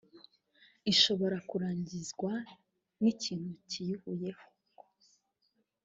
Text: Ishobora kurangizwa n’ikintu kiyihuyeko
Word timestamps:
Ishobora 0.93 1.37
kurangizwa 1.49 2.31
n’ikintu 3.01 3.51
kiyihuyeko 3.69 4.45